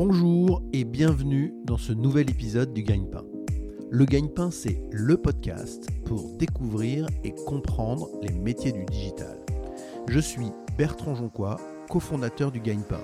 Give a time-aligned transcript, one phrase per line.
[0.00, 3.24] Bonjour et bienvenue dans ce nouvel épisode du Gagne-Pain.
[3.90, 9.36] Le Gagne-Pain, c'est le podcast pour découvrir et comprendre les métiers du digital.
[10.06, 11.56] Je suis Bertrand Jonquois,
[11.88, 13.00] cofondateur du Gagne-Pain.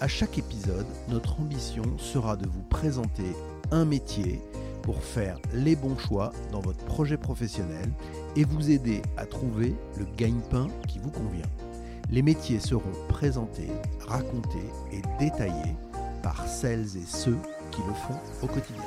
[0.00, 3.30] À chaque épisode, notre ambition sera de vous présenter
[3.70, 4.40] un métier
[4.82, 7.88] pour faire les bons choix dans votre projet professionnel
[8.34, 11.46] et vous aider à trouver le gagne-pain qui vous convient.
[12.10, 13.70] Les métiers seront présentés,
[14.08, 15.76] racontés et détaillés
[16.24, 17.36] par celles et ceux
[17.70, 18.82] qui le font au quotidien.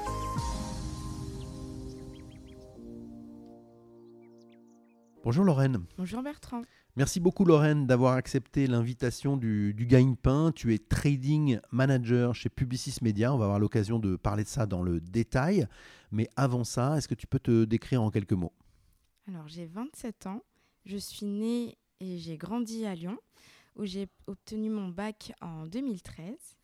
[5.23, 5.85] Bonjour Lorraine.
[5.99, 6.63] Bonjour Bertrand.
[6.95, 10.51] Merci beaucoup Lorraine d'avoir accepté l'invitation du, du gagne-pain.
[10.55, 13.31] Tu es trading manager chez Publicis Media.
[13.31, 15.67] On va avoir l'occasion de parler de ça dans le détail.
[16.11, 18.53] Mais avant ça, est-ce que tu peux te décrire en quelques mots?
[19.27, 20.41] Alors j'ai 27 ans.
[20.85, 23.19] Je suis née et j'ai grandi à Lyon
[23.75, 26.56] où j'ai obtenu mon bac en 2013.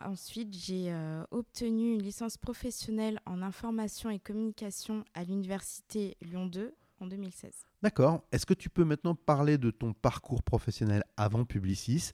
[0.00, 6.74] Ensuite, j'ai euh, obtenu une licence professionnelle en information et communication à l'université Lyon 2
[7.00, 7.66] en 2016.
[7.82, 8.22] D'accord.
[8.32, 12.12] Est-ce que tu peux maintenant parler de ton parcours professionnel avant Publicis,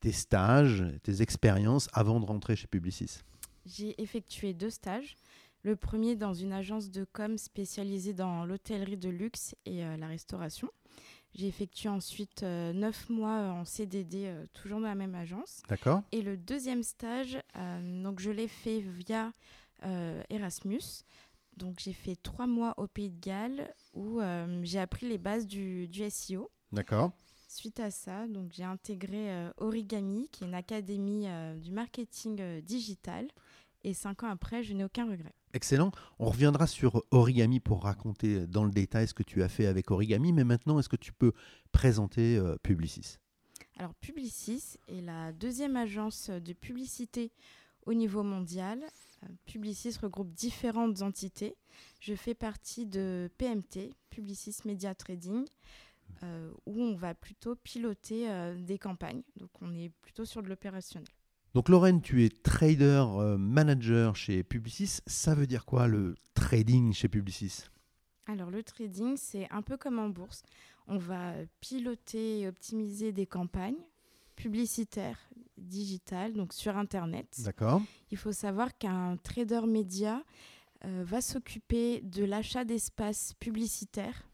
[0.00, 3.20] tes stages, tes expériences avant de rentrer chez Publicis?
[3.66, 5.16] J'ai effectué deux stages.
[5.62, 10.06] Le premier dans une agence de com spécialisée dans l'hôtellerie de luxe et euh, la
[10.06, 10.70] restauration.
[11.34, 15.62] J'ai effectué ensuite euh, neuf mois en CDD, euh, toujours dans la même agence.
[15.68, 16.02] D'accord.
[16.12, 19.32] Et le deuxième stage, euh, donc je l'ai fait via
[19.84, 21.04] euh, Erasmus.
[21.56, 25.46] Donc j'ai fait trois mois au Pays de Galles où euh, j'ai appris les bases
[25.46, 26.50] du, du SEO.
[26.72, 27.12] D'accord.
[27.48, 32.40] Suite à ça, donc j'ai intégré euh, Origami, qui est une académie euh, du marketing
[32.40, 33.26] euh, digital.
[33.82, 35.32] Et cinq ans après, je n'ai aucun regret.
[35.52, 35.90] Excellent.
[36.18, 39.90] On reviendra sur Origami pour raconter dans le détail ce que tu as fait avec
[39.90, 40.32] Origami.
[40.32, 41.32] Mais maintenant, est-ce que tu peux
[41.72, 43.16] présenter euh, Publicis?
[43.76, 47.32] Alors Publicis est la deuxième agence de publicité
[47.86, 48.82] au niveau mondial.
[49.24, 51.56] Euh, Publicis regroupe différentes entités.
[52.00, 55.44] Je fais partie de PMT, Publicis Media Trading,
[56.22, 59.22] euh, où on va plutôt piloter euh, des campagnes.
[59.36, 61.08] Donc on est plutôt sur de l'opérationnel.
[61.54, 65.00] Donc Lorraine, tu es trader euh, manager chez Publicis.
[65.06, 67.64] Ça veut dire quoi le trading chez Publicis?
[68.26, 70.42] Alors le trading, c'est un peu comme en bourse.
[70.86, 73.82] On va piloter et optimiser des campagnes
[74.36, 75.18] publicitaires,
[75.58, 77.26] digitales, donc sur Internet.
[77.44, 77.82] D'accord.
[78.10, 80.22] Il faut savoir qu'un trader média
[80.84, 84.24] euh, va s'occuper de l'achat d'espaces publicitaires,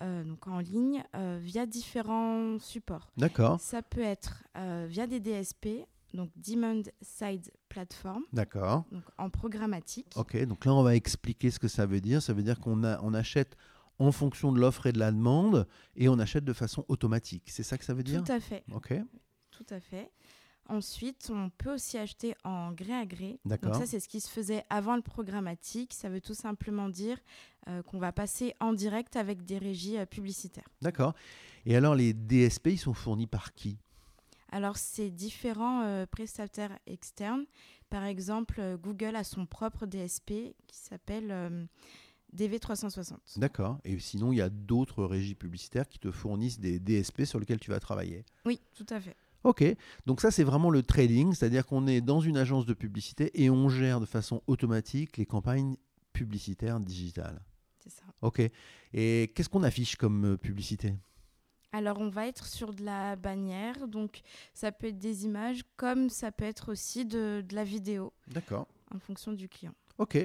[0.00, 3.10] euh, donc en ligne, euh, via différents supports.
[3.16, 3.60] D'accord.
[3.60, 8.84] Ça peut être euh, via des DSP, donc Demand Side Platform, D'accord.
[8.90, 10.06] donc en programmatique.
[10.16, 12.22] Ok, donc là on va expliquer ce que ça veut dire.
[12.22, 13.56] Ça veut dire qu'on a- on achète
[13.98, 15.66] en fonction de l'offre et de la demande
[15.96, 17.44] et on achète de façon automatique.
[17.50, 18.22] C'est ça que ça veut dire?
[18.24, 18.64] Tout à fait.
[18.72, 18.94] Ok,
[19.50, 20.10] Tout à fait.
[20.68, 23.38] Ensuite, on peut aussi acheter en gré à gré.
[23.44, 25.92] Donc ça, c'est ce qui se faisait avant le programmatique.
[25.92, 27.18] Ça veut tout simplement dire
[27.68, 30.66] euh, qu'on va passer en direct avec des régies euh, publicitaires.
[30.80, 31.12] d'accord.
[31.66, 33.78] Et alors les DSP, ils sont fournis par qui?
[34.54, 37.44] Alors, c'est différents euh, prestataires externes.
[37.90, 41.64] Par exemple, euh, Google a son propre DSP qui s'appelle euh,
[42.36, 43.16] DV360.
[43.36, 43.80] D'accord.
[43.84, 47.58] Et sinon, il y a d'autres régies publicitaires qui te fournissent des DSP sur lesquels
[47.58, 48.24] tu vas travailler.
[48.46, 49.16] Oui, tout à fait.
[49.42, 49.64] Ok,
[50.06, 53.50] donc ça c'est vraiment le trading, c'est-à-dire qu'on est dans une agence de publicité et
[53.50, 55.76] on gère de façon automatique les campagnes
[56.14, 57.44] publicitaires digitales.
[57.78, 58.04] C'est ça.
[58.22, 58.40] Ok,
[58.94, 60.94] et qu'est-ce qu'on affiche comme publicité?
[61.74, 63.88] Alors, on va être sur de la bannière.
[63.88, 68.12] Donc, ça peut être des images comme ça peut être aussi de, de la vidéo
[68.28, 68.68] D'accord.
[68.94, 69.74] en fonction du client.
[69.98, 70.16] Ok.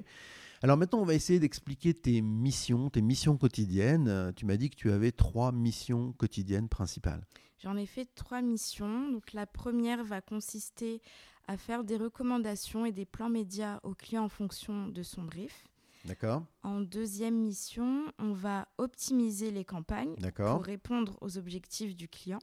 [0.61, 4.07] Alors maintenant, on va essayer d'expliquer tes missions, tes missions quotidiennes.
[4.07, 7.25] Euh, Tu m'as dit que tu avais trois missions quotidiennes principales.
[7.57, 9.09] J'en ai fait trois missions.
[9.09, 11.01] Donc la première va consister
[11.47, 15.65] à faire des recommandations et des plans médias au client en fonction de son brief.
[16.05, 22.39] D'accord En deuxième mission, on va optimiser les campagnes pour répondre aux objectifs du client.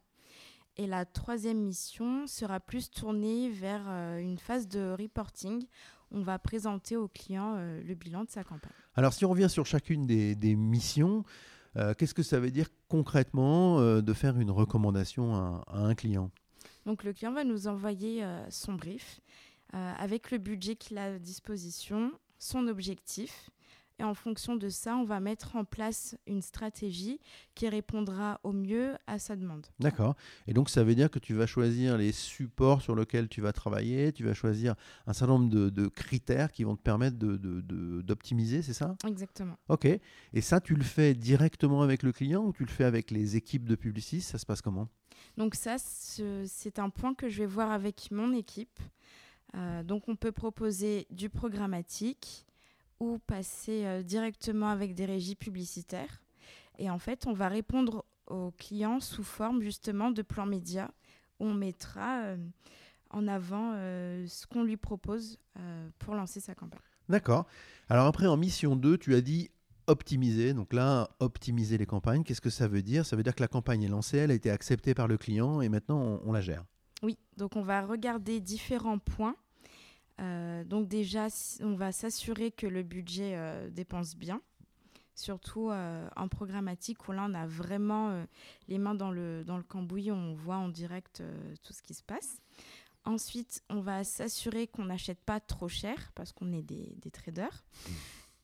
[0.77, 5.65] Et la troisième mission sera plus tournée vers euh, une phase de reporting.
[6.11, 8.71] On va présenter au client euh, le bilan de sa campagne.
[8.95, 11.25] Alors si on revient sur chacune des, des missions,
[11.77, 15.95] euh, qu'est-ce que ça veut dire concrètement euh, de faire une recommandation à, à un
[15.95, 16.31] client?
[16.85, 19.21] Donc le client va nous envoyer euh, son brief
[19.73, 23.51] avec le budget qu'il a à disposition, son objectif.
[23.99, 27.19] Et en fonction de ça, on va mettre en place une stratégie
[27.55, 29.67] qui répondra au mieux à sa demande.
[29.81, 30.15] D'accord.
[30.47, 33.55] Et donc ça veut dire que tu vas choisir les supports sur lesquels tu vas
[33.55, 34.75] travailler, tu vas choisir
[35.07, 38.75] un certain nombre de, de critères qui vont te permettre de- de- de- d'optimiser, c'est
[38.75, 38.95] ça?
[39.07, 39.57] Exactement.
[39.71, 39.87] Ok.
[39.87, 43.37] Et ça, tu le fais directement avec le client ou tu le fais avec les
[43.37, 44.89] équipes de Publicis Ça se passe comment?
[45.39, 48.79] Donc ça, ce- c'est un point que je vais voir avec mon équipe.
[49.55, 52.45] Euh, donc on peut proposer du programmatique
[53.01, 56.23] ou passer euh, directement avec des régies publicitaires.
[56.79, 60.91] Et en fait, on va répondre aux clients sous forme justement de plans médias
[61.39, 62.37] où on mettra euh,
[63.11, 65.39] en avant ce qu'on lui propose
[65.99, 66.81] pour lancer sa campagne.
[67.09, 67.47] D'accord.
[67.89, 69.49] Alors après, en mission 2, tu as dit
[69.87, 70.55] optimiser.
[70.55, 73.07] Donc là, optimiser les campagnes, qu'est-ce que ça veut dire?
[73.07, 75.61] Ça veut dire que la campagne est lancée, elle a été acceptée par le client
[75.61, 76.65] et maintenant on, la gère?
[77.03, 79.37] Oui, donc on va regarder différents points.
[80.21, 81.29] Euh, donc déjà,
[81.61, 84.41] on va s'assurer que le budget euh, dépense bien,
[85.15, 88.25] surtout euh, en programmatique où là on a vraiment
[88.69, 91.23] les mains dans le, dans le cambouis, on voit en direct
[91.63, 92.41] tout ce qui se passe.
[93.05, 97.63] Ensuite, on va s'assurer qu'on n'achète pas trop cher parce qu'on est des, des traders.
[97.63, 97.93] Mmh.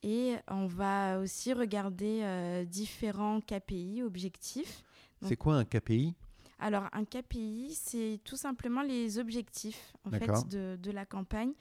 [0.05, 4.83] Et on va aussi regarder différents KPI, objectifs.
[5.21, 6.13] C'est quoi un KPI
[6.63, 11.51] Alors, un KPI, c'est tout simplement les objectifs en fait, de, de, la campagne.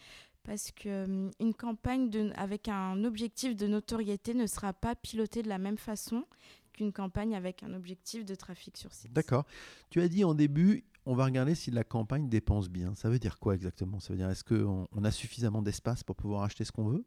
[0.44, 5.48] Parce qu'une hum, campagne de, avec un objectif de notoriété ne sera pas pilotée de
[5.48, 6.24] la même façon
[6.72, 9.12] qu'une campagne avec un objectif de trafic sur site.
[9.12, 9.44] D'accord.
[9.90, 12.94] Tu as dit en début, on va regarder si la campagne dépense bien.
[12.94, 13.98] Ça veut dire quoi exactement?
[13.98, 17.04] Ça veut dire est-ce qu'on on a suffisamment d'espace pour pouvoir acheter ce qu'on veut?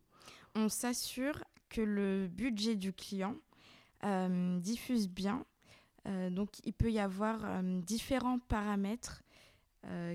[0.54, 3.36] On s'assure que le budget du client
[4.04, 5.46] euh, diffuse bien.
[6.08, 9.22] Euh, donc il peut y avoir euh, différents paramètres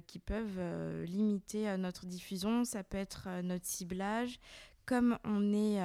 [0.08, 0.60] qui peuvent
[1.04, 2.64] limiter notre diffusion.
[2.64, 4.40] Ça peut être notre ciblage.
[4.84, 5.80] Comme on est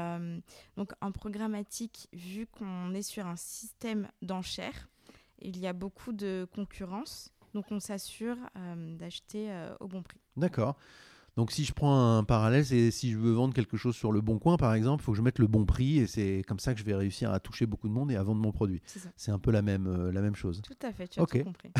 [0.75, 4.89] donc en programmatique, vu qu'on est sur un système d'enchères,
[5.37, 7.31] il y a beaucoup de concurrence.
[7.53, 8.37] Donc on s'assure
[8.97, 10.19] d'acheter au bon prix.
[10.35, 10.79] D'accord.
[11.35, 14.21] Donc si je prends un parallèle, c'est si je veux vendre quelque chose sur le
[14.21, 16.59] bon coin, par exemple, il faut que je mette le bon prix et c'est comme
[16.59, 18.81] ça que je vais réussir à toucher beaucoup de monde et à vendre mon produit.
[19.17, 20.61] C'est un peu la même, euh, la même chose.
[20.61, 21.71] Tout à fait, tu as tout compris.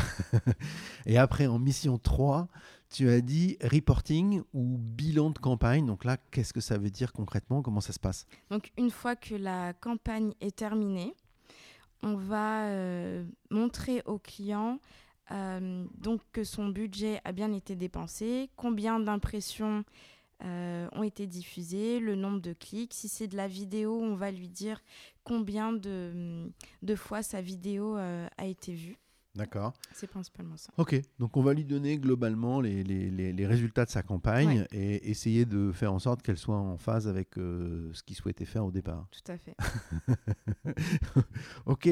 [1.06, 2.48] et après, en mission 3,
[2.90, 5.86] tu as dit reporting ou bilan de campagne.
[5.86, 7.62] Donc là, qu'est-ce que ça veut dire concrètement?
[7.62, 8.26] Comment ça se passe?
[8.50, 11.14] Donc une fois que la campagne est terminée,
[12.02, 14.80] on va euh, montrer au client
[15.30, 19.84] donc que son budget a bien été dépensé, combien d'impressions
[20.44, 22.92] euh, ont été diffusées, le nombre de clics.
[22.92, 24.82] Si c'est de la vidéo, on va lui dire
[25.24, 26.50] combien de,
[26.82, 28.98] de fois sa vidéo euh, a été vue.
[29.36, 29.74] D'accord.
[29.92, 30.72] C'est principalement ça.
[30.78, 35.10] Ok, donc on va lui donner globalement les, les, les, résultats de sa campagne et
[35.10, 38.64] essayer de faire en sorte qu'elle soit en phase avec euh, ce qu'il souhaitait faire
[38.64, 39.06] au départ.
[39.10, 39.56] Tout à fait.
[41.66, 41.88] ok,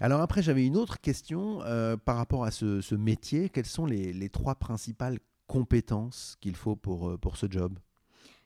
[0.00, 3.48] alors après j'avais une autre question euh, par rapport à ce, ce métier.
[3.48, 7.78] Quelles sont les, trois principales compétences qu'il faut pour, euh, pour ce job?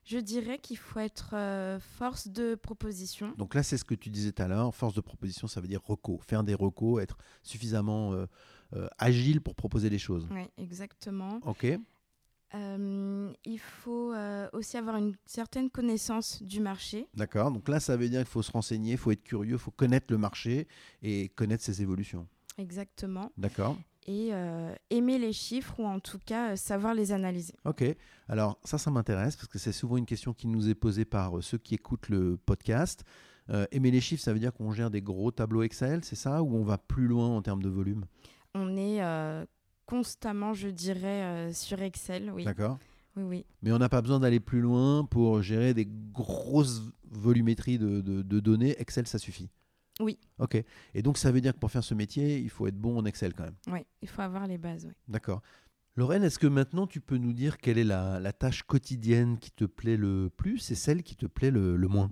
[0.05, 3.33] Je dirais qu'il faut être euh, force de proposition.
[3.39, 4.75] Donc là, c'est ce que tu disais tout à l'heure.
[4.75, 6.19] Force de proposition, ça veut dire reco.
[6.19, 8.27] Faire des recos, être suffisamment euh,
[8.75, 10.29] euh, agile pour proposer les choses.
[10.31, 11.41] Oui, exactement.
[11.45, 11.67] Ok.
[12.55, 14.15] il faut
[14.53, 17.09] aussi avoir une certaine connaissance du marché.
[17.15, 17.51] D'accord.
[17.51, 19.71] Donc là, ça veut dire qu'il faut se renseigner, il faut être curieux, il faut
[19.71, 20.69] connaître le marché
[21.03, 22.29] et connaître ses évolutions.
[22.59, 23.33] Exactement.
[23.37, 27.55] D'accord et euh, aimer les chiffres ou en tout cas euh, savoir les analyser.
[27.65, 27.85] Ok,
[28.29, 31.39] alors ça, ça m'intéresse parce que c'est souvent une question qui nous est posée par
[31.39, 33.05] euh, ceux qui écoutent le podcast.
[33.71, 36.57] aimer les chiffres, ça veut dire qu'on gère des gros tableaux Excel, c'est ça, ou
[36.57, 38.07] on va plus loin en termes de volume?
[38.55, 39.03] On est
[39.85, 42.45] constamment, je dirais, sur Excel, oui.
[42.45, 42.79] D'accord.
[43.17, 43.47] Oui, oui.
[43.63, 48.41] Mais on n'a pas besoin d'aller plus loin pour gérer des grosses volumétries de, de
[48.41, 48.81] données.
[48.81, 49.51] Excel, ça suffit.
[50.01, 50.19] Oui.
[50.39, 50.63] Ok.
[50.95, 53.05] Et donc, ça veut dire que pour faire ce métier, il faut être bon en
[53.05, 53.57] Excel quand même.
[53.69, 54.87] Oui, il faut avoir les bases.
[54.87, 54.95] Oui.
[55.09, 55.43] D'accord.
[55.97, 59.65] Lorraine, est-ce que maintenant tu peux nous dire quelle est la, tâche quotidienne qui te
[59.65, 62.11] plaît le plus et celle qui te plaît le, moins?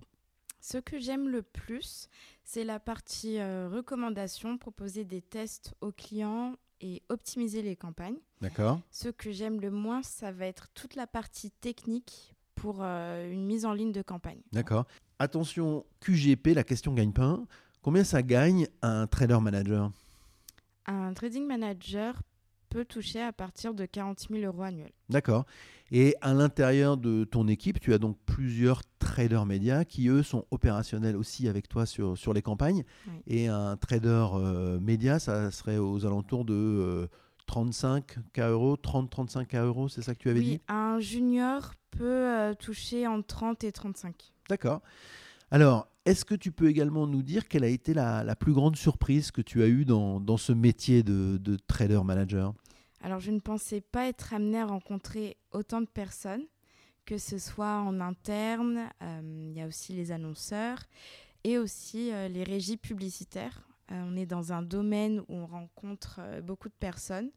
[0.60, 2.08] Ce que j'aime le plus,
[2.44, 8.18] c'est la partie euh, recommandation, proposer des tests aux clients et optimiser les campagnes.
[8.40, 8.80] D'accord.
[8.92, 13.44] Ce que j'aime le moins, ça va être toute la partie technique pour euh, une
[13.44, 14.40] mise en ligne de campagne.
[14.52, 14.86] D'accord.
[15.18, 17.46] Attention, QGP, la question gagne-pain.
[17.82, 19.90] Combien ça gagne un trader manager?
[20.86, 22.22] Un trading manager
[22.68, 24.92] peut toucher à partir de 40 000 euros annuels.
[25.08, 25.44] D'accord.
[25.90, 30.46] Et à l'intérieur de ton équipe, tu as donc plusieurs traders médias qui, eux, sont
[30.50, 32.84] opérationnels aussi avec toi sur, sur les campagnes.
[33.26, 37.08] Et un trader euh, média, ça serait aux alentours de
[37.46, 40.60] 35 euh, K euros, 30-35 K euros, c'est ça que tu avais oui, dit?
[40.68, 44.14] Un junior peut euh, toucher entre 30 et 35.
[44.48, 44.80] D'accord.
[45.52, 49.30] Alors, est-ce que tu peux également nous dire quelle a été la, plus grande surprise
[49.30, 52.54] que tu as eue dans, ce métier de, trader manager?
[53.02, 56.46] Alors, je ne pensais pas être amenée à rencontrer autant de personnes,
[57.04, 60.78] que ce soit en interne, euh, il y a aussi les annonceurs
[61.44, 63.68] et aussi euh, les régies publicitaires.
[63.90, 67.30] Euh, on est dans un domaine où on rencontre beaucoup de personnes.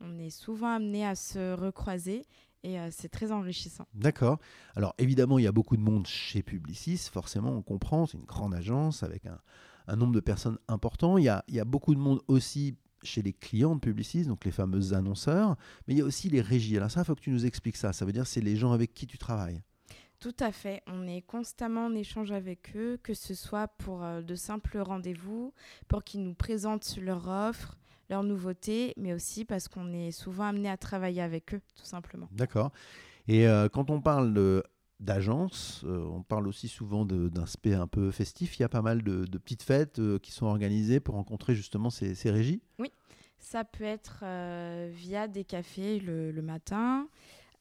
[0.00, 2.24] On est souvent amené à se recroiser
[2.62, 3.86] et euh, c'est très enrichissant.
[3.94, 4.38] D'accord.
[4.74, 8.24] Alors évidemment, il y a beaucoup de monde chez Publicis, forcément, on comprend, c'est une
[8.24, 9.38] grande agence avec un,
[9.86, 11.18] un nombre de personnes important.
[11.18, 14.24] Il y, a, il y a beaucoup de monde aussi chez les clients de Publicis,
[14.24, 16.76] donc les fameux annonceurs, mais il y a aussi les régies.
[16.76, 17.92] Alors ça, il faut que tu nous expliques ça.
[17.92, 19.62] Ça veut dire c'est les gens avec qui tu travailles.
[20.20, 20.82] Tout à fait.
[20.88, 25.54] On est constamment en échange avec eux, que ce soit pour euh, de simples rendez-vous,
[25.86, 27.78] pour qu'ils nous présentent leur offre,
[28.10, 32.28] leurs nouveautés, mais aussi parce qu'on est souvent amené à travailler avec eux, tout simplement.
[32.32, 32.72] D'accord.
[33.26, 34.62] Et euh, quand on parle de
[35.00, 38.58] d'agence, euh, on parle aussi souvent d'un aspect un peu festif.
[38.58, 42.16] Il y a pas mal de, petites fêtes qui sont organisées pour rencontrer justement ces,
[42.16, 42.60] ces régies?
[42.80, 42.90] Oui,
[43.38, 44.24] ça peut être
[44.88, 47.06] via des cafés le, le matin,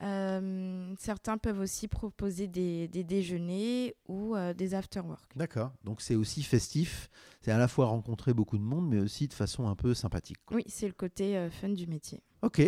[0.03, 5.29] euh, certains peuvent aussi proposer des, déjeuners ou euh, des after-work.
[5.35, 7.09] D'accord, donc c'est aussi festif,
[7.41, 10.37] c'est à la fois rencontrer beaucoup de monde, mais aussi de façon un peu sympathique.
[10.51, 12.21] Oui, c'est le côté euh, fun du métier.
[12.43, 12.61] Ok,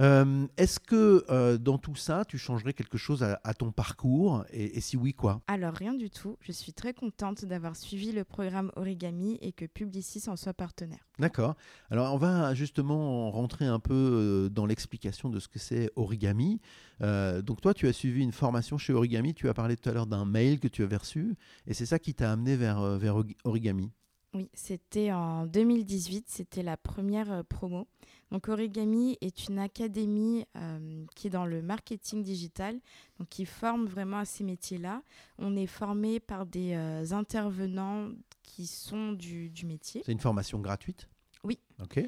[0.00, 4.80] euh, est-ce que euh, dans tout ça, tu changerais quelque chose à, ton parcours et,
[4.80, 5.40] si oui, quoi?
[5.46, 6.36] Alors rien du tout.
[6.40, 11.06] Je suis très contente d'avoir suivi le programme Origami et que Publicis en soit partenaire.
[11.18, 11.54] D'accord.
[11.90, 16.60] Alors on va justement rentrer un peu euh, dans l'explication de ce que c'est Origami.
[17.00, 19.34] donc toi, tu as suivi une formation chez Origami.
[19.34, 21.34] Tu as parlé tout à l'heure d'un mail que tu avais reçu
[21.66, 23.90] et c'est ça qui t'a amené vers, vers Origami?
[24.34, 27.86] Oui, c'était en 2018, c'était la première promo.
[28.32, 32.80] Donc Origami est une académie euh, qui est dans le marketing digital,
[33.18, 35.02] donc qui forme vraiment à ces métiers-là.
[35.36, 38.08] On est formé par des euh, intervenants
[38.42, 40.02] qui sont du, du métier.
[40.06, 41.10] C'est une formation gratuite?
[41.44, 41.58] Oui.
[41.82, 42.00] Ok.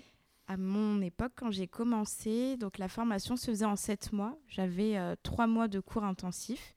[0.47, 4.39] À mon époque, quand j'ai commencé, donc la formation se faisait en sept mois.
[4.49, 6.75] J'avais euh, trois mois de cours intensifs,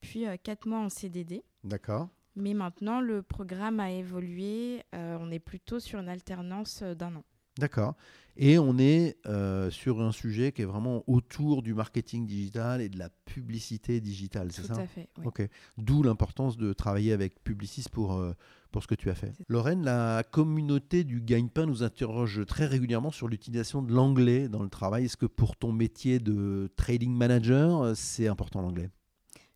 [0.00, 1.42] puis quatre mois en CDD.
[1.64, 2.10] D'accord.
[2.36, 4.84] Mais maintenant, le programme a évolué.
[4.92, 7.24] on est plutôt sur une alternance d'un an.
[7.58, 7.94] D'accord.
[8.36, 12.88] Et on est euh, sur un sujet qui est vraiment autour du marketing digital et
[12.88, 15.08] de la publicité digitale, c'est ça Tout à fait.
[15.18, 15.46] Oui.
[15.78, 18.32] D'où l'importance de travailler avec Publicis pour, euh,
[18.72, 19.32] pour ce que tu as fait.
[19.48, 24.68] Lorraine, la communauté du gagne-pain nous interroge très régulièrement sur l'utilisation de l'anglais dans le
[24.68, 25.04] travail.
[25.04, 28.90] Est-ce que pour ton métier de trading manager, c'est important l'anglais?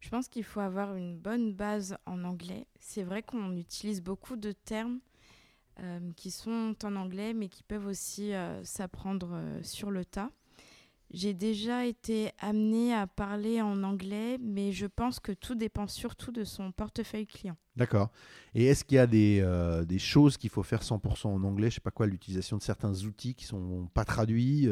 [0.01, 2.69] Je pense qu'il faut avoir une bonne base en anglais.
[2.79, 4.99] C'est vrai qu'on utilise beaucoup de termes euh,
[6.17, 10.31] qui sont en anglais, mais qui peuvent aussi euh, s'apprendre euh, sur le tas.
[11.11, 16.33] J'ai déjà été amenée à parler en anglais, mais je pense que tout dépend surtout
[16.33, 17.57] de son portefeuille client.
[17.77, 18.11] D'accord.
[18.55, 19.43] Et est-ce qu'il y a des,
[19.87, 21.71] des choses qu'il faut faire 100% en anglais?
[21.71, 24.69] Je sais pas quoi, l'utilisation de certains outils qui sont pas traduits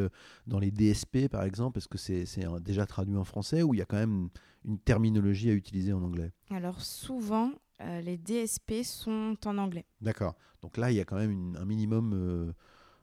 [0.47, 1.79] dans les DSP par exemple.
[1.79, 2.27] Est-ce que c'est
[2.61, 4.29] déjà traduit en français ou il y a quand même
[4.67, 6.33] une terminologie à utiliser en anglais?
[6.51, 9.85] Alors souvent, euh, les DSP sont en anglais.
[10.01, 10.35] D'accord.
[10.63, 12.53] Donc là, il y a quand même un minimum euh,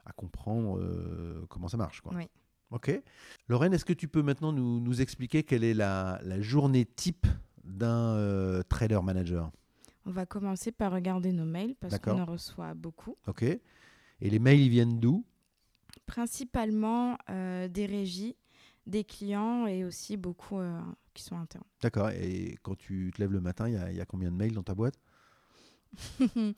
[0.06, 2.02] à comprendre euh, comment ça marche.
[2.02, 2.14] Quoi.
[2.16, 2.28] Oui.
[2.72, 2.92] Ok.
[3.48, 7.28] Lorraine, est-ce que tu peux maintenant nous, expliquer quelle est la, journée type
[7.64, 9.52] d'un trader manager?
[10.06, 13.16] On va commencer par regarder nos mails parce qu'on en reçoit beaucoup.
[13.28, 13.44] Ok.
[13.44, 13.60] Et
[14.30, 15.24] les mails, ils viennent d'où?
[16.08, 18.36] Principalement des régies
[18.88, 20.58] des clients et aussi beaucoup
[21.14, 21.64] qui sont internes.
[21.82, 22.10] D'accord.
[22.10, 24.76] Et quand tu te lèves le matin, il y, a combien de mails dans ta
[24.76, 24.96] boîte?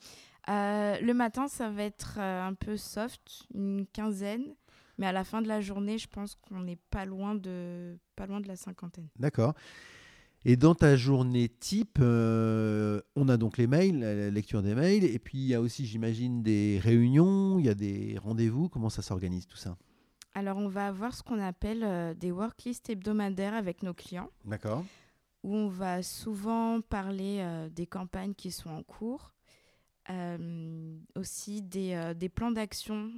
[0.48, 4.54] Euh, Le matin, ça va être euh, un peu soft, une quinzaine.
[4.96, 8.26] Mais à la fin de la journée, je pense qu'on n'est pas loin de pas
[8.26, 9.08] loin de la cinquantaine.
[9.18, 9.54] D'accord.
[10.44, 15.18] Et dans ta journée type, on a donc les mails, la lecture des mails, et
[15.18, 18.68] puis il y a aussi, j'imagine, des réunions, il y a des rendez-vous.
[18.68, 19.76] Comment ça s'organise tout ça?
[20.36, 24.30] Alors, on va avoir ce qu'on appelle euh, des worklists hebdomadaires avec nos clients.
[24.44, 24.84] D'accord.
[25.42, 29.32] Où on va souvent parler euh, des campagnes qui sont en cours,
[30.10, 33.12] euh, aussi des, des plans d'action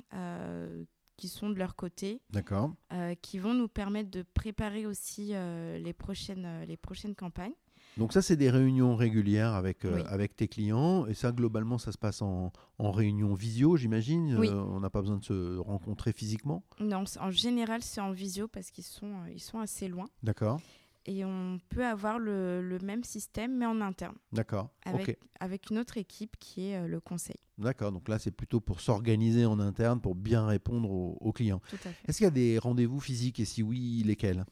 [1.17, 2.23] qui sont de leur côté.
[2.31, 2.73] D'accord.
[3.21, 7.55] qui vont nous permettre de préparer aussi les, prochaines, les prochaines campagnes.
[7.97, 11.07] Donc ça, c'est des réunions régulières avec, euh, avec tes clients.
[11.07, 14.37] Et ça, globalement, ça se passe en, en réunion visio, j'imagine.
[14.39, 14.49] Oui.
[14.49, 16.63] Euh, on n'a pas besoin de se rencontrer physiquement.
[16.79, 20.07] Non, en général, c'est en visio parce qu'ils sont, euh, ils sont assez loin.
[20.23, 20.61] D'accord.
[21.07, 24.15] Et on peut avoir le, le même système, mais en interne.
[24.31, 24.69] D'accord.
[24.85, 27.37] Avec, avec une autre équipe qui est le conseil.
[27.57, 27.93] D'accord.
[27.93, 31.63] Donc là, c'est plutôt pour s'organiser en interne, pour bien répondre aux, aux clients.
[32.07, 33.41] Est-ce qu'il y a des rendez-vous physiques?
[33.41, 34.45] Et si oui, lesquels?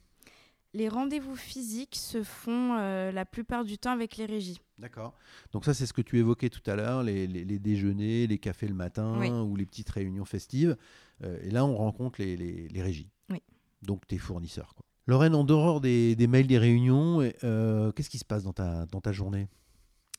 [0.76, 4.61] Les rendez-vous physiques se font euh, la plupart du temps avec les régies.
[4.78, 5.14] D'accord.
[5.52, 7.26] Donc ça, c'est ce que tu évoquais tout à l'heure, les,
[7.59, 10.76] déjeuners, les cafés le matin ou les petites réunions festives.
[11.25, 13.11] Euh, et là, on rencontre les, régies.
[13.30, 13.42] Oui.
[13.80, 14.75] Donc tes fournisseurs.
[14.75, 14.85] Quoi.
[15.06, 19.00] Lorraine, en dehors des, mails, des réunions, euh, qu'est-ce qui se passe dans ta, dans
[19.00, 19.49] ta journée?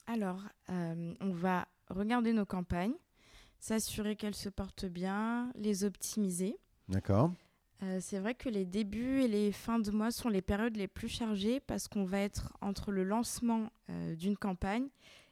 [0.07, 2.95] Alors, on va regarder nos campagnes,
[3.59, 6.57] s'assurer qu'elles se portent bien, les optimiser.
[6.89, 7.31] D'accord.
[7.83, 10.87] Euh, c'est vrai que les débuts et les fins de mois sont les périodes les
[10.87, 14.87] plus chargées parce qu'on va être entre le lancement euh, d'une campagne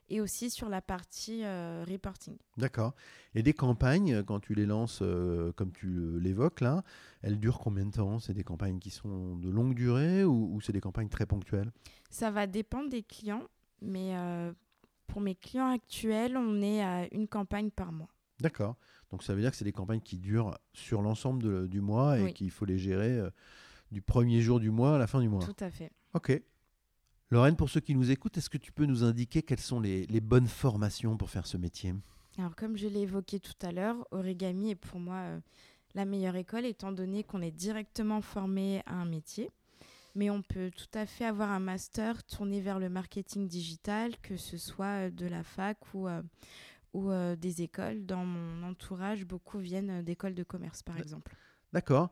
[0.10, 2.38] et aussi sur la partie euh, reporting.
[2.58, 2.94] D'accord.
[3.34, 5.02] Et des campagnes, quand tu les lances,
[5.56, 6.84] comme tu l'évoques là,
[7.24, 8.20] elles durent combien de temps?
[8.20, 11.72] C'est des campagnes qui sont de longue durée ou, ou c'est des campagnes très ponctuelles?
[12.12, 13.48] Ça va dépendre des clients,
[13.82, 14.16] mais
[15.08, 18.10] pour mes clients actuels, on est à une campagne par mois.
[18.40, 18.76] D'accord.
[19.16, 22.34] Donc ça veut dire que c'est des campagnes qui durent sur l'ensemble du mois et
[22.34, 23.30] qu'il faut les gérer euh,
[23.90, 25.42] du premier jour du mois à la fin du mois.
[25.42, 25.90] Tout à fait.
[26.14, 26.38] Ok.
[27.30, 30.06] Lorraine, pour ceux qui nous écoutent, est-ce que tu peux nous indiquer quelles sont les,
[30.20, 31.96] bonnes formations pour faire ce métier?
[32.38, 35.40] Alors comme je l'ai évoqué tout à l'heure, Origami est pour moi euh,
[35.94, 39.50] la meilleure école étant donné qu'on est directement formé à un métier.
[40.14, 44.36] Mais on peut tout à fait avoir un master tourné vers le marketing digital, que
[44.36, 46.10] ce soit euh, de la fac ou
[46.96, 48.06] ou euh, des écoles.
[48.06, 51.36] Dans mon entourage, beaucoup viennent euh, d'écoles de commerce, par exemple.
[51.74, 52.10] D'accord.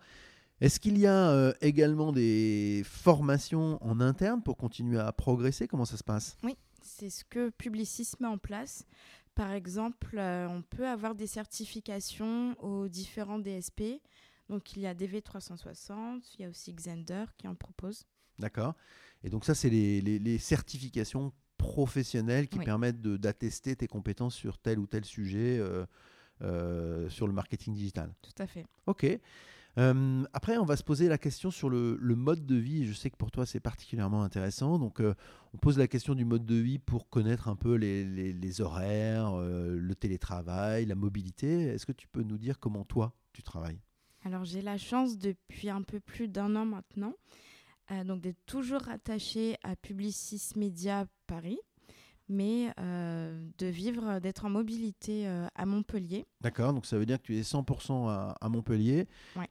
[0.60, 5.68] Est-ce qu'il y a euh, également des formations en interne pour continuer à progresser?
[5.68, 6.38] Comment ça se passe?
[6.44, 8.86] Oui, c'est ce que Publicis met en place.
[9.36, 14.00] Par exemple, on peut avoir des certifications aux différents DSP.
[14.48, 18.06] Donc, il y a DV360, il y a aussi Xender qui en propose.
[18.38, 18.76] D'accord.
[19.24, 24.80] Et donc, ça, c'est les, les certifications professionnels qui permettent d'attester tes compétences sur tel
[24.80, 25.86] ou tel sujet euh,
[26.42, 28.14] euh, sur le marketing digital.
[28.22, 28.66] Tout à fait.
[28.86, 29.08] Ok.
[29.80, 32.86] Euh, après, on va se poser la question sur le, mode de vie.
[32.86, 34.78] Je sais que pour toi, c'est particulièrement intéressant.
[34.78, 38.04] Donc, on pose la question du mode de vie pour connaître un peu les,
[38.34, 41.64] les horaires, le télétravail, la mobilité.
[41.64, 43.80] Est-ce que tu peux nous dire comment toi, tu travailles?
[44.26, 47.16] Alors, j'ai la chance depuis un peu plus d'un an maintenant
[47.94, 51.60] euh, donc d'être toujours rattaché à Publicis Média Paris,
[52.30, 56.26] mais euh, de vivre, d'être en mobilité euh, à Montpellier.
[56.42, 59.08] D'accord, donc ça veut dire que tu es 100% à, Montpellier.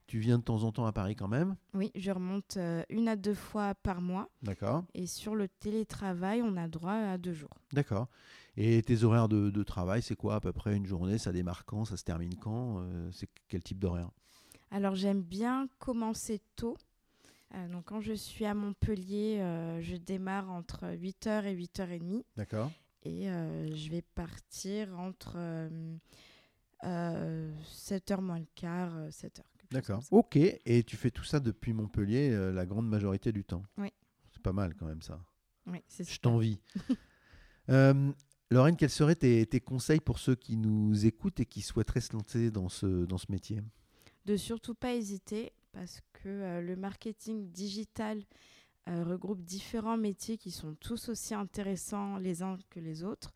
[0.07, 2.59] Tu viens de temps en temps à Paris quand même Oui, je remonte
[2.89, 4.29] une à deux fois par mois.
[4.43, 4.85] D'accord.
[4.95, 7.57] Et sur le télétravail, on a droit à deux jours.
[7.73, 8.09] D'accord.
[8.57, 11.19] Et tes horaires de, de travail, c'est quoi à peu près une journée?
[11.19, 11.85] Ça démarre quand?
[11.85, 12.85] Ça se termine quand?
[13.13, 14.11] C'est quel type d'horaire?
[14.71, 16.79] Alors j'aime bien commencer tôt.
[17.55, 22.25] Euh, donc quand je suis à Montpellier, euh, je démarre entre 8h et 8h30.
[22.37, 22.71] D'accord.
[23.05, 25.37] Et euh, je vais partir entre
[26.83, 29.41] 7h moins le quart, 7h.
[29.71, 30.03] D'accord.
[30.11, 30.37] Ok.
[30.37, 33.65] Et tu fais tout ça depuis Montpellier la grande majorité du temps.
[33.79, 33.93] Oui.
[34.31, 35.21] C'est pas mal quand même ça.
[35.67, 36.61] Oui, c'est Je t'envie.
[38.51, 42.13] Lorraine, quels seraient tes, tes, conseils pour ceux qui nous écoutent et qui souhaiteraient se
[42.13, 43.63] lancer dans ce, dans ce métier?
[44.27, 48.23] De surtout pas hésiter parce que euh, le marketing digital
[48.89, 53.33] euh, regroupe différents métiers qui sont tous aussi intéressants les uns que les autres.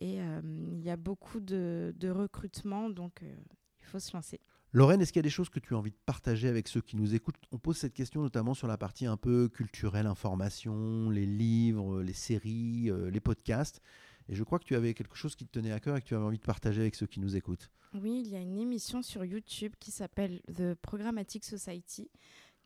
[0.00, 0.40] Et euh,
[0.72, 4.40] il y a beaucoup de, recrutement, donc il faut se lancer.
[4.72, 6.82] Lorraine, est-ce qu'il y a des choses que tu as envie de partager avec ceux
[6.82, 7.36] qui nous écoutent?
[7.50, 12.12] On pose cette question notamment sur la partie un peu culturelle, information, les livres, les
[12.12, 13.80] séries, les podcasts.
[14.28, 16.06] Et je crois que tu avais quelque chose qui te tenait à cœur et que
[16.06, 17.70] tu avais envie de partager avec ceux qui nous écoutent.
[17.94, 22.10] Oui, il y a une émission sur YouTube qui s'appelle The Programmatic Society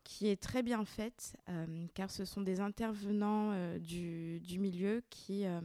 [0.05, 5.03] qui est très bien faite euh, car ce sont des intervenants euh, du, du, milieu
[5.11, 5.61] qui, euh,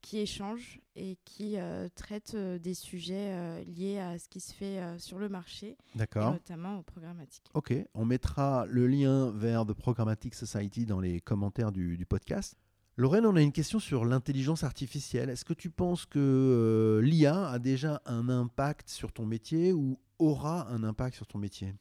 [0.00, 1.56] qui échangent et qui
[1.94, 5.76] traitent des sujets liés à ce qui se fait sur le marché,
[6.14, 7.44] notamment au programmatique.
[7.54, 12.56] Ok, on mettra le lien vers The Programmatic Society dans les commentaires du, du podcast.
[12.96, 15.28] Lorraine, on a une question sur l'intelligence artificielle.
[15.28, 19.98] Est-ce que tu penses que euh, l'IA a déjà un impact sur ton métier ou
[20.20, 21.74] aura un impact sur ton métier?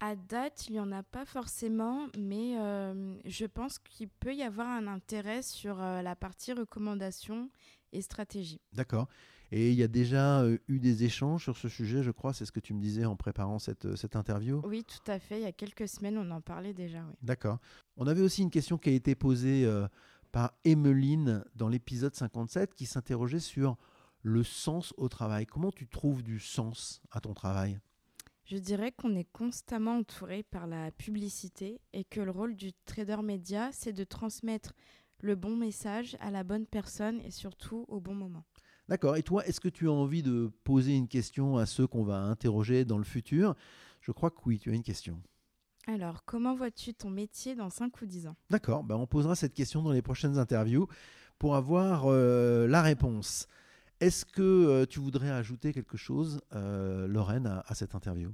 [0.00, 4.42] À date, il n'y en a pas forcément, mais euh, je pense qu'il peut y
[4.42, 7.50] avoir un intérêt sur euh, la partie recommandation
[7.92, 8.60] et stratégie.
[8.72, 9.08] D'accord.
[9.52, 12.52] Et il y a déjà eu des échanges sur ce sujet, je crois, c'est ce
[12.52, 15.38] que tu me disais en préparant cette, cette interview Oui, tout à fait.
[15.38, 17.04] Il y a quelques semaines, on en parlait déjà.
[17.08, 17.14] Oui.
[17.22, 17.58] D'accord.
[17.96, 19.64] On avait aussi une question qui a été posée
[20.32, 23.76] par Emeline dans l'épisode 57 qui s'interrogeait sur
[24.22, 25.46] le sens au travail.
[25.46, 27.78] Comment tu trouves du sens à ton travail?
[28.44, 33.22] Je dirais qu'on est constamment entouré par la publicité et que le rôle du trader
[33.22, 34.72] média, c'est de transmettre
[35.20, 38.44] le bon message à la bonne personne et surtout au bon moment.
[38.88, 39.16] D'accord.
[39.16, 42.18] Et toi, est-ce que tu as envie de poser une question à ceux qu'on va
[42.18, 43.54] interroger dans le futur?
[44.00, 45.20] Je crois que oui, tu as une question.
[45.88, 48.36] Alors, comment vois-tu ton métier dans 5 ou 10 ans?
[48.50, 50.88] D'accord, ben on posera cette question dans les prochaines interviews
[51.38, 53.46] pour avoir euh, la réponse.
[54.00, 58.32] Est-ce que euh, tu voudrais ajouter quelque chose, euh, Lorraine, à, cette interview?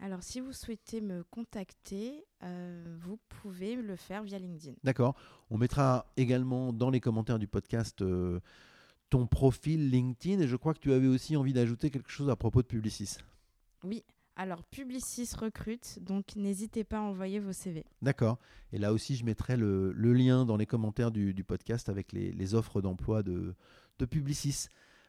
[0.00, 4.74] Alors, si vous souhaitez me contacter, vous pouvez le faire via LinkedIn.
[4.84, 5.16] D'accord.
[5.50, 8.04] On mettra également dans les commentaires du podcast
[9.10, 12.36] ton profil LinkedIn et je crois que tu avais aussi envie d'ajouter quelque chose à
[12.36, 13.18] propos de Publicis.
[13.84, 14.02] Oui,
[14.36, 17.84] Alors, Publicis recrute, donc n'hésitez pas à envoyer vos CV.
[18.02, 18.38] D'accord.
[18.72, 22.80] Et là aussi, je mettrai le, lien dans les commentaires du, podcast avec les, offres
[22.80, 23.54] d'emploi de,
[23.98, 24.66] de Publicis.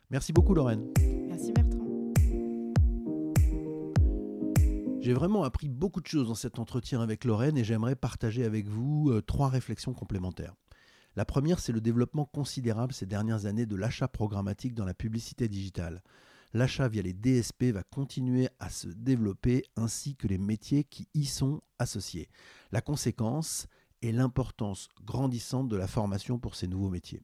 [0.10, 0.88] Merci beaucoup, Lorraine.
[1.28, 1.88] Merci, Bertrand.
[5.08, 8.68] J'ai vraiment appris beaucoup de choses dans cet entretien avec Lorraine et j'aimerais partager avec
[8.68, 10.54] vous euh, trois réflexions complémentaires.
[11.18, 15.50] La première, c'est le développement considérable ces dernières années de l'achat programmatique dans la publicité
[15.50, 16.02] digitale
[16.54, 21.26] l'achat via les DSP va continuer à se développer ainsi que les métiers qui y
[21.26, 22.30] sont associés.
[22.72, 23.68] La conséquence
[24.02, 27.22] est l'importance grandissante de la formation pour ces nouveaux métiers.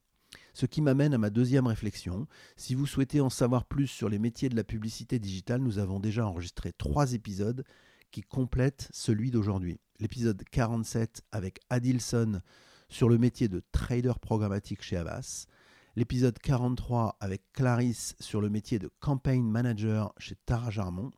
[0.53, 2.27] Ce qui m'amène à ma deuxième réflexion.
[2.57, 5.99] Si vous souhaitez en savoir plus sur les métiers de la publicité digitale, nous avons
[5.99, 7.63] déjà enregistré trois épisodes
[8.11, 9.79] qui complètent celui d'aujourd'hui.
[9.99, 12.41] L'épisode 47 avec Adilson
[12.89, 15.47] sur le métier de trader programmatique chez Avas,
[15.95, 21.11] l'épisode 43 avec Clarisse sur le métier de campaign manager chez Tara Jarmon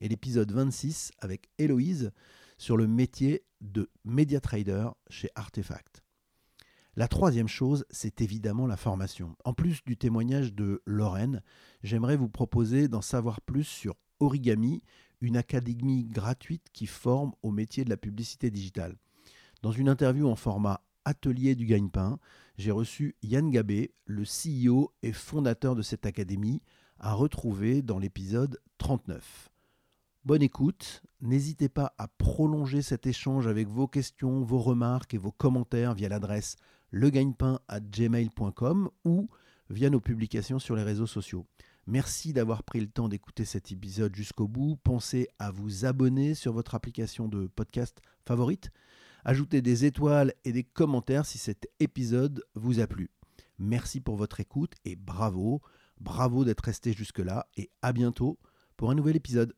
[0.00, 2.12] et l'épisode 26 avec Héloïse
[2.58, 6.02] sur le métier de media trader chez Artefact.
[6.94, 9.34] La troisième chose, c'est évidemment la formation.
[9.44, 11.42] En plus du témoignage de Lorraine,
[11.82, 14.82] j'aimerais vous proposer d'en savoir plus sur Origami,
[15.22, 18.96] une académie gratuite qui forme au métier de la publicité digitale.
[19.62, 22.18] Dans une interview en format Atelier du Gagne-Pain,
[22.58, 26.62] j'ai reçu Yann Gabé, le CEO et fondateur de cette académie,
[26.98, 29.50] à retrouver dans l'épisode 39.
[30.24, 35.32] Bonne écoute, n'hésitez pas à prolonger cet échange avec vos questions, vos remarques et vos
[35.32, 36.54] commentaires via l'adresse
[36.92, 39.28] legagnepain@gmail.com ou
[39.68, 41.46] via nos publications sur les réseaux sociaux.
[41.88, 44.76] Merci d'avoir pris le temps d'écouter cet épisode jusqu'au bout.
[44.84, 48.70] Pensez à vous abonner sur votre application de podcast favorite
[49.24, 53.08] Ajoutez des étoiles et des commentaires si cet épisode vous a plu.
[53.56, 55.62] Merci pour votre écoute et bravo,
[56.00, 58.36] bravo d'être resté jusque-là et à bientôt
[58.76, 59.54] pour un nouvel épisode.